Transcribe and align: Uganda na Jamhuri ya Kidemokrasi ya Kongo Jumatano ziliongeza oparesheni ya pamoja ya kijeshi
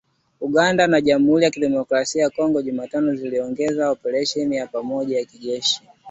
Uganda 0.41 0.87
na 0.87 1.01
Jamhuri 1.01 1.43
ya 1.43 1.51
Kidemokrasi 1.51 2.19
ya 2.19 2.29
Kongo 2.29 2.61
Jumatano 2.61 3.15
ziliongeza 3.15 3.89
oparesheni 3.91 4.55
ya 4.55 4.67
pamoja 4.67 5.17
ya 5.19 5.25
kijeshi 5.25 5.81